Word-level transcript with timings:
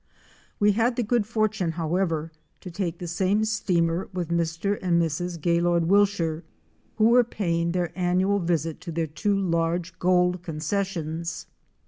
We 0.59 0.71
had 0.71 0.95
the 0.95 1.03
good 1.03 1.27
fortune, 1.27 1.73
however, 1.73 2.31
to 2.61 2.71
take 2.71 2.97
the 2.97 3.05
same 3.05 3.45
steamer 3.45 4.09
with 4.11 4.29
Mr. 4.29 4.79
and 4.81 4.99
Mrs. 4.99 5.39
Gaylord 5.39 5.85
Wilshire 5.89 6.43
who 6.95 7.09
were 7.09 7.23
paying 7.23 7.71
their 7.71 7.91
annual 7.95 8.39
visit 8.39 8.81
to 8.81 8.91
their 8.91 9.05
two 9.05 9.37
large 9.39 9.99
gold 9.99 10.41
concessions. 10.41 11.45